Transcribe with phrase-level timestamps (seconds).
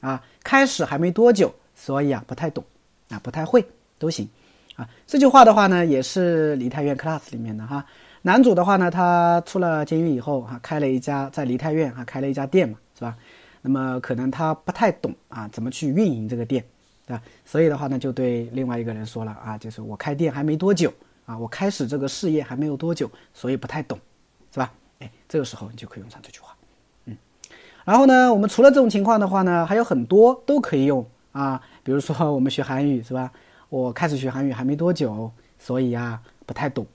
[0.00, 2.64] 啊，开始还没多久，所以啊不太懂，
[3.10, 3.66] 啊不太会
[3.98, 4.28] 都行。
[4.76, 7.84] 啊，这句话的话呢，也是梨泰院 class 里面的哈。
[8.22, 13.16] 男主的话呢，他出了监狱以后哈，开了一家在梨泰院哈开了一家店嘛，是吧？
[13.62, 16.64] 那么可能他不太懂啊，怎么去运营这个店，
[17.06, 17.22] 对吧？
[17.44, 20.92] 所以的话呢，就对另外一个人说了啊，就是我开店还没多久
[21.26, 23.98] 啊，我开始这个事业还没有多久，所以不太懂，
[24.52, 24.72] 是吧？
[24.99, 26.55] 哎，这个时候你就可以用上这句话。
[27.05, 27.17] 嗯，
[27.83, 28.33] 然后呢？
[28.33, 31.61] 我们除了这种情况的话呢，还有很多都可以用啊。
[31.83, 33.31] 比如说我们学韩语是吧？
[33.69, 36.85] 我开始学韩语还没多久，所以啊不太懂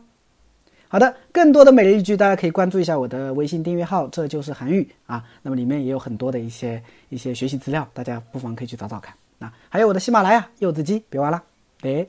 [0.88, 5.24] 好的，更多的每日一句，大家可以关注一下我的微信订阅号，这就是韩语啊。
[5.42, 9.16] 那么里面也有很多的一些一些学习资料，大家不妨可以去找找看。
[9.40, 11.44] 啊，还有我的喜马拉雅柚子鸡，别忘了。
[11.82, 12.06] 哎。